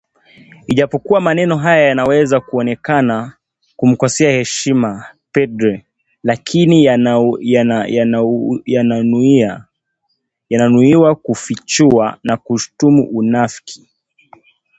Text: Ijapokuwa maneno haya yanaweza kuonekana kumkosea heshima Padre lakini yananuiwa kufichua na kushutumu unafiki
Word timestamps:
Ijapokuwa 0.67 1.21
maneno 1.21 1.57
haya 1.57 1.87
yanaweza 1.87 2.39
kuonekana 2.39 3.33
kumkosea 3.75 4.31
heshima 4.31 5.05
Padre 5.31 5.85
lakini 6.23 6.85
yananuiwa 10.49 11.15
kufichua 11.15 12.17
na 12.23 12.37
kushutumu 12.37 13.09
unafiki 13.13 13.89